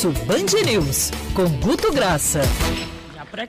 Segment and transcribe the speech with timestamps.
[0.00, 2.40] Almoço Band News, com Guto Graça.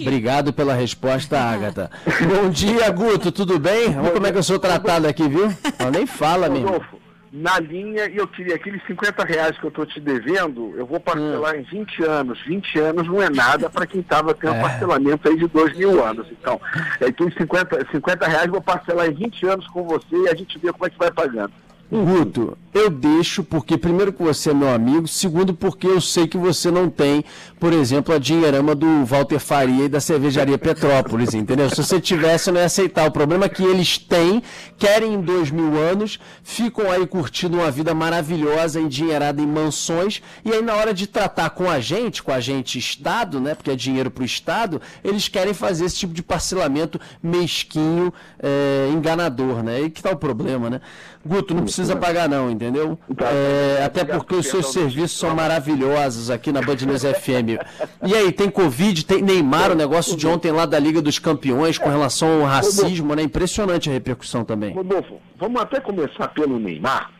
[0.00, 1.90] Obrigado pela resposta, Agatha.
[2.22, 3.90] Bom dia, Guto, tudo bem?
[3.90, 5.52] Vamos como é que eu sou tratado aqui, viu?
[5.80, 6.84] Não, nem fala mesmo.
[7.32, 11.00] Na linha, e eu queria aqueles 50 reais que eu estou te devendo, eu vou
[11.00, 11.58] parcelar hum.
[11.58, 12.40] em 20 anos.
[12.46, 14.60] 20 anos não é nada para quem estava tendo é.
[14.60, 16.28] parcelamento aí de 2 mil anos.
[16.30, 16.60] Então,
[17.00, 20.56] então 50, 50 reais eu vou parcelar em 20 anos com você e a gente
[20.60, 21.52] vê como é que vai pagando.
[21.90, 26.36] Guto, eu deixo porque, primeiro, que você é meu amigo, segundo, porque eu sei que
[26.36, 27.24] você não tem,
[27.60, 31.70] por exemplo, a dinheirama do Walter Faria e da cervejaria Petrópolis, entendeu?
[31.70, 33.06] Se você tivesse, eu não ia aceitar.
[33.06, 34.42] O problema é que eles têm,
[34.76, 40.52] querem em dois mil anos, ficam aí curtindo uma vida maravilhosa, endinheirada em mansões, e
[40.52, 43.54] aí na hora de tratar com a gente, com a gente Estado, né?
[43.54, 48.90] Porque é dinheiro para o Estado, eles querem fazer esse tipo de parcelamento mesquinho, é,
[48.92, 49.82] enganador, né?
[49.82, 50.80] E que tá o problema, né?
[51.24, 52.98] Guto, não precisa pagar não, entendeu?
[53.16, 57.60] Tá, é, até porque os seus serviços são maravilhosos aqui na Band News FM.
[58.04, 61.78] E aí, tem Covid, tem Neymar, o negócio de ontem lá da Liga dos Campeões
[61.78, 63.22] com relação ao racismo, né?
[63.22, 64.72] Impressionante a repercussão também.
[64.72, 67.10] Rodolfo, vamos até começar pelo Neymar,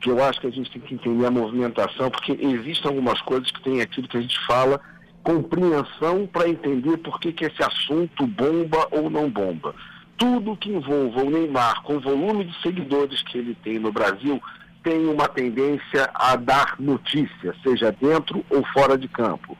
[0.00, 3.50] que eu acho que a gente tem que entender a movimentação, porque existem algumas coisas
[3.50, 4.80] que tem aquilo que a gente fala,
[5.22, 9.74] compreensão para entender por que, que esse assunto bomba ou não bomba
[10.16, 14.40] tudo que envolva o Neymar, com o volume de seguidores que ele tem no Brasil,
[14.82, 19.56] tem uma tendência a dar notícia, seja dentro ou fora de campo.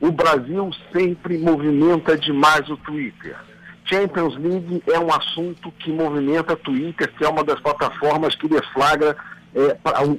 [0.00, 3.36] O Brasil sempre movimenta demais o Twitter.
[3.84, 9.16] Champions League é um assunto que movimenta Twitter, que é uma das plataformas que deflagra,
[9.54, 9.78] é,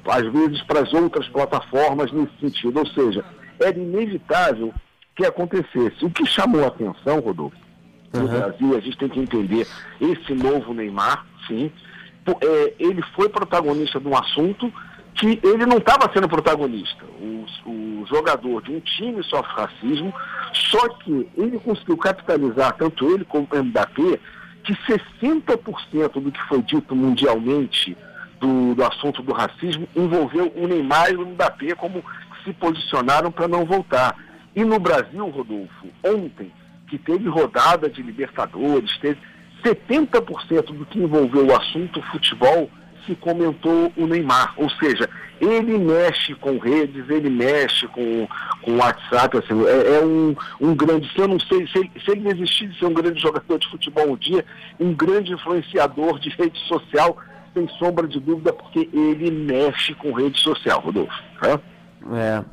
[0.10, 2.80] às vezes, para as outras plataformas nesse sentido.
[2.80, 3.24] Ou seja,
[3.60, 4.74] era inevitável
[5.16, 6.04] que acontecesse.
[6.04, 7.67] O que chamou a atenção, Rodolfo,
[8.14, 8.28] no uhum.
[8.28, 9.68] Brasil, a gente tem que entender
[10.00, 11.72] esse novo Neymar, sim.
[12.42, 14.72] É, ele foi protagonista de um assunto
[15.16, 17.04] que ele não estava sendo protagonista.
[17.20, 20.14] O, o, jogador de um time sofre racismo,
[20.54, 24.20] só que ele conseguiu capitalizar, tanto ele como o Mbappé,
[24.64, 27.98] que 60% do que foi dito mundialmente
[28.40, 32.04] do, do assunto do racismo envolveu o Neymar e o Mbappé como
[32.44, 34.16] se posicionaram para não voltar.
[34.56, 36.52] E no Brasil, Rodolfo, ontem,
[36.88, 39.20] que teve rodada de Libertadores, teve
[39.64, 42.70] 70% do que envolveu o assunto futebol
[43.08, 44.54] se comentou o Neymar.
[44.58, 45.10] Ou seja,
[45.40, 48.28] ele mexe com redes, ele mexe com,
[48.62, 52.12] com WhatsApp, assim, é, é um, um grande, se eu não sei, se ele, se
[52.12, 54.44] ele desistir de ser um grande jogador de futebol um dia,
[54.80, 57.18] um grande influenciador de rede social,
[57.54, 61.24] sem sombra de dúvida, porque ele mexe com rede social, Rodolfo.
[61.42, 61.60] Né?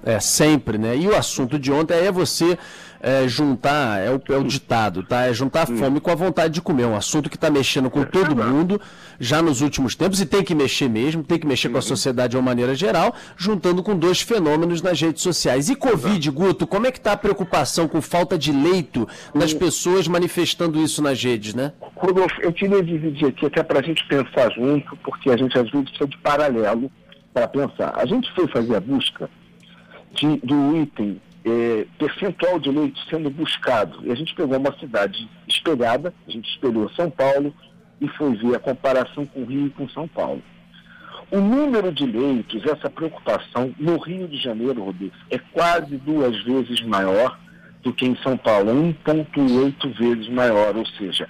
[0.05, 0.97] É, é, sempre, né?
[0.97, 2.59] E o assunto de ontem é você
[3.01, 5.27] é, juntar, é o, é o, ditado, tá?
[5.27, 5.77] É juntar a hum.
[5.77, 6.85] fome com a vontade de comer.
[6.85, 8.81] É um assunto que está mexendo com todo mundo
[9.21, 12.31] já nos últimos tempos e tem que mexer mesmo, tem que mexer com a sociedade
[12.31, 15.69] de uma maneira geral, juntando com dois fenômenos nas redes sociais.
[15.69, 19.59] E Covid, Guto, como é que está a preocupação com falta de leito das hum.
[19.59, 21.73] pessoas manifestando isso nas redes, né?
[21.95, 25.71] Rodolfo, eu queria dividir aqui até para a gente pensar junto, porque a gente às
[25.71, 26.91] vezes precisa de paralelo
[27.35, 27.93] para pensar.
[27.97, 29.29] A gente foi fazer a busca
[30.13, 33.99] de, do item é, percentual de leitos sendo buscado.
[34.05, 37.53] E a gente pegou uma cidade espelhada, a gente espelhou São Paulo
[38.01, 40.43] e foi ver a comparação com o Rio e com São Paulo.
[41.31, 46.81] O número de leitos, essa preocupação, no Rio de Janeiro, Rodolfo, é quase duas vezes
[46.83, 47.39] maior
[47.83, 50.77] do que em São Paulo, 1,8 vezes maior.
[50.77, 51.29] Ou seja,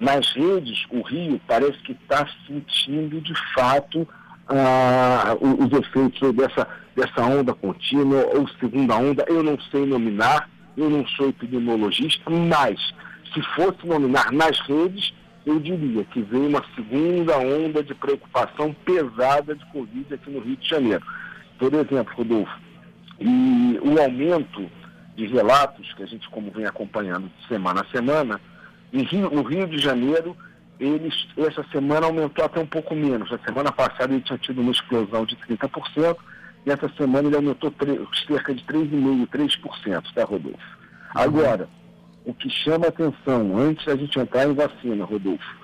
[0.00, 4.08] nas redes, o Rio parece que está sentindo de fato
[4.48, 10.90] ah, os efeitos dessa dessa onda contínua ou segunda onda, eu não sei nominar, eu
[10.90, 12.78] não sou epidemiologista, mas
[13.32, 15.12] se fosse nominar nas redes,
[15.44, 20.56] eu diria que veio uma segunda onda de preocupação pesada de Covid aqui no Rio
[20.56, 21.04] de Janeiro.
[21.58, 22.60] Por exemplo, Rodolfo,
[23.18, 24.70] e o aumento
[25.16, 28.40] de relatos que a gente, como vem acompanhando semana a semana,
[28.92, 30.36] no Rio de Janeiro,
[30.80, 33.30] eles, essa semana aumentou até um pouco menos.
[33.30, 36.16] Na semana passada ele tinha tido uma explosão de 30%,
[36.64, 37.72] e essa semana ele aumentou
[38.26, 40.58] cerca de 3,5%, 3%, tá, Rodolfo?
[41.14, 41.68] Agora,
[42.24, 45.56] o que chama atenção, antes da gente entrar em vacina, Rodolfo,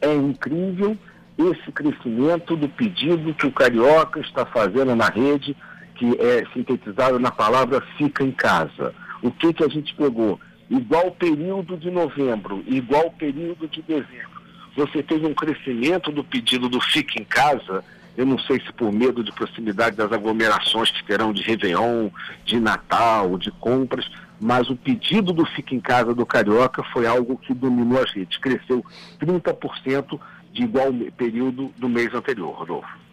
[0.00, 0.96] é incrível
[1.36, 5.56] esse crescimento do pedido que o Carioca está fazendo na rede,
[5.96, 8.94] que é sintetizado na palavra fica em casa.
[9.22, 10.38] O que, que a gente pegou?
[10.70, 14.33] Igual período de novembro, igual período de dezembro.
[14.76, 17.84] Você teve um crescimento do pedido do fica em casa
[18.16, 22.10] eu não sei se por medo de proximidade das aglomerações que terão de Réveillon,
[22.44, 24.08] de Natal, de compras,
[24.40, 28.38] mas o pedido do Fica em Casa do Carioca foi algo que dominou as redes.
[28.38, 28.84] Cresceu
[29.20, 30.20] 30%
[30.52, 33.04] de igual período do mês anterior, Rodolfo.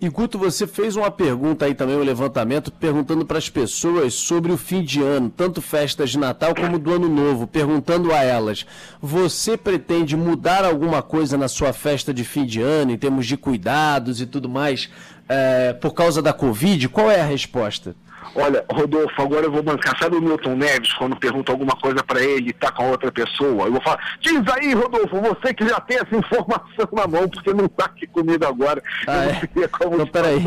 [0.00, 4.52] E Guto, você fez uma pergunta aí também, um levantamento, perguntando para as pessoas sobre
[4.52, 8.66] o fim de ano, tanto festas de Natal como do Ano Novo, perguntando a elas:
[9.00, 13.36] você pretende mudar alguma coisa na sua festa de fim de ano, em termos de
[13.36, 14.90] cuidados e tudo mais,
[15.28, 16.88] é, por causa da Covid?
[16.88, 17.94] Qual é a resposta?
[18.34, 19.98] Olha, Rodolfo, agora eu vou bancar.
[19.98, 23.10] Sabe o Milton Neves, quando pergunta alguma coisa para ele e tá com a outra
[23.10, 23.66] pessoa?
[23.66, 27.52] Eu vou falar, diz aí, Rodolfo, você que já tem essa informação na mão, porque
[27.52, 28.82] não tá aqui comigo agora.
[29.06, 29.68] Ah, é?
[29.68, 30.42] como então, peraí.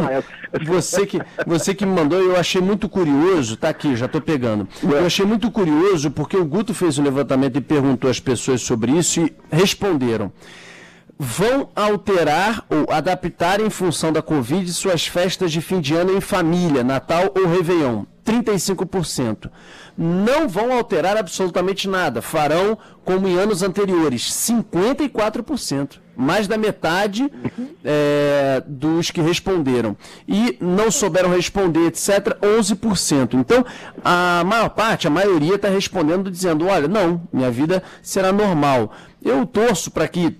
[0.65, 4.67] Você que, você que me mandou, eu achei muito curioso, tá aqui, já tô pegando.
[4.83, 8.61] Eu achei muito curioso porque o Guto fez o um levantamento e perguntou às pessoas
[8.61, 10.31] sobre isso e responderam
[11.17, 16.21] vão alterar ou adaptar em função da Covid suas festas de fim de ano em
[16.21, 18.03] família, Natal ou Réveillon.
[18.27, 19.49] 35%.
[19.97, 25.99] Não vão alterar absolutamente nada, farão como em anos anteriores, 54%.
[26.19, 27.31] Mais da metade
[27.85, 29.95] é, dos que responderam.
[30.27, 33.35] E não souberam responder, etc., 11%.
[33.35, 33.63] Então,
[34.03, 38.91] a maior parte, a maioria, está respondendo dizendo: olha, não, minha vida será normal.
[39.23, 40.35] Eu torço para que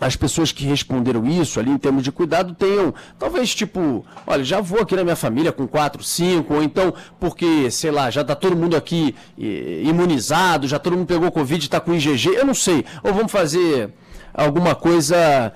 [0.00, 4.60] as pessoas que responderam isso ali em termos de cuidado tenham, talvez tipo, olha, já
[4.60, 8.34] vou aqui na minha família com 4, 5, ou então porque, sei lá, já está
[8.34, 12.84] todo mundo aqui imunizado, já todo mundo pegou Covid, está com IgG, eu não sei.
[13.02, 13.92] Ou vamos fazer
[14.32, 15.52] alguma coisa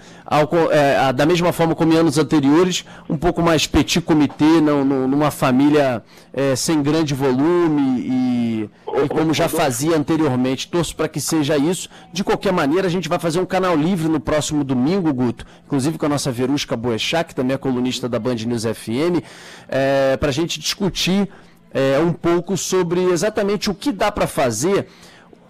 [0.70, 5.30] é, da mesma forma como em anos anteriores, um pouco mais petit comitê, não, numa
[5.30, 8.70] família é, sem grande volume e,
[9.04, 10.68] e, como já fazia anteriormente.
[10.68, 11.88] Torço para que seja isso.
[12.12, 15.98] De qualquer maneira, a gente vai fazer um canal livre no próximo domingo, Guto, inclusive
[15.98, 19.22] com a nossa Verusca Boechat, que também é colunista da Band News FM,
[19.68, 21.28] é, para a gente discutir
[21.74, 24.86] é, um pouco sobre exatamente o que dá para fazer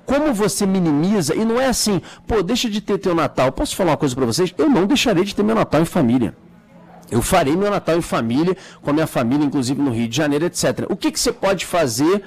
[0.06, 3.50] como você minimiza, e não é assim, pô, deixa de ter teu Natal.
[3.52, 4.52] Posso falar uma coisa para vocês?
[4.56, 6.34] Eu não deixarei de ter meu Natal em família.
[7.10, 10.44] Eu farei meu Natal em família, com a minha família, inclusive no Rio de Janeiro,
[10.44, 10.86] etc.
[10.88, 12.22] O que, que você pode fazer,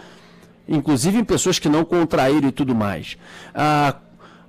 [0.67, 3.17] inclusive em pessoas que não contraíram e tudo mais?
[3.53, 3.95] Ah,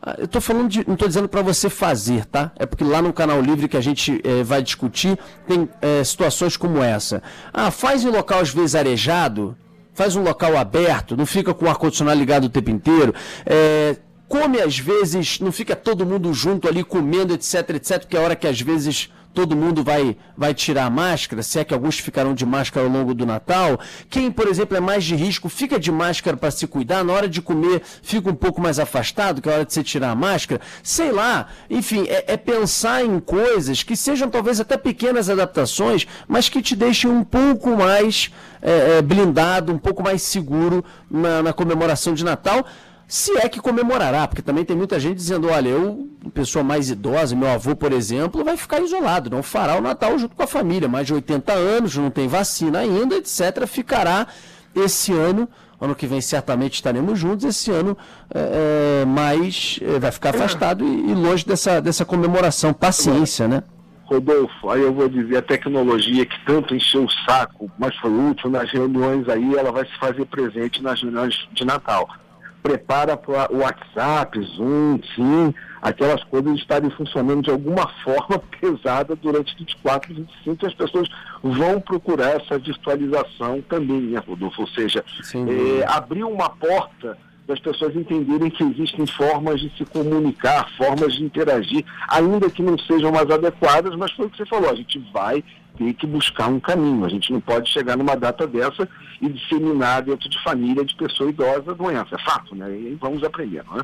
[0.03, 2.53] ah eu estou falando de, não estou dizendo para você fazer, tá?
[2.57, 6.57] É porque lá no canal livre que a gente é, vai discutir tem é, situações
[6.57, 7.23] como essa.
[7.53, 9.57] Ah, faz em local às vezes arejado,
[9.99, 13.13] faz um local aberto, não fica com o ar-condicionado ligado o tempo inteiro.
[13.45, 13.97] É,
[14.29, 18.23] come às vezes, não fica todo mundo junto ali comendo, etc, etc, porque é a
[18.23, 21.99] hora que às vezes todo mundo vai, vai tirar a máscara, se é que alguns
[21.99, 23.79] ficarão de máscara ao longo do Natal.
[24.11, 27.29] Quem, por exemplo, é mais de risco, fica de máscara para se cuidar, na hora
[27.29, 30.15] de comer fica um pouco mais afastado, que é a hora de você tirar a
[30.15, 30.61] máscara.
[30.83, 36.49] Sei lá, enfim, é, é pensar em coisas que sejam talvez até pequenas adaptações, mas
[36.49, 41.53] que te deixem um pouco mais é, é, blindado, um pouco mais seguro na, na
[41.53, 42.67] comemoração de Natal
[43.09, 47.35] se é que comemorará, porque também tem muita gente dizendo, olha, eu, pessoa mais idosa,
[47.35, 50.89] meu avô, por exemplo, vai ficar isolado, não fará o Natal junto com a família,
[50.89, 54.27] mais de 80 anos, não tem vacina ainda, etc., ficará
[54.75, 55.49] esse ano,
[55.81, 57.97] ano que vem certamente estaremos juntos, esse ano
[58.35, 63.63] é, é mais é, vai ficar afastado e, e, longe dessa, dessa comemoração, paciência, né?
[64.05, 68.49] Rodolfo, aí eu vou dizer, a tecnologia que tanto encheu o saco, mas foi útil
[68.49, 72.09] nas reuniões aí, ela vai se fazer presente nas reuniões de Natal
[72.69, 79.57] prepara para o WhatsApp, Zoom, sim, aquelas coisas estarem funcionando de alguma forma pesada durante
[79.57, 81.09] 24 e 25 e as pessoas
[81.43, 84.61] vão procurar essa virtualização também, né, Rodolfo?
[84.61, 85.03] Ou seja,
[85.35, 87.17] é, abrir uma porta
[87.49, 92.79] das pessoas entenderem que existem formas de se comunicar, formas de interagir, ainda que não
[92.79, 95.43] sejam mais adequadas, mas foi o que você falou, a gente vai
[95.79, 97.07] ter que buscar um caminho.
[97.07, 98.87] A gente não pode chegar numa data dessa
[99.23, 102.17] e disseminar dentro de família de pessoa idosa doença.
[102.17, 102.71] É fato, né?
[102.71, 103.83] E vamos aprender, não é?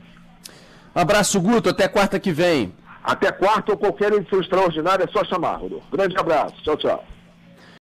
[0.94, 1.71] Abraço, Guto.
[1.71, 2.75] Até quarta que vem.
[3.02, 5.87] Até quarta ou qualquer edição extraordinária é só chamar, Rodolfo.
[5.90, 6.54] Grande abraço.
[6.62, 7.04] Tchau, tchau.